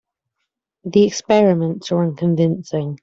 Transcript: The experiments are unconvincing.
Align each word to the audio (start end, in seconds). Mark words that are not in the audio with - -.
The 0.83 1.03
experiments 1.05 1.91
are 1.91 2.01
unconvincing. 2.03 2.97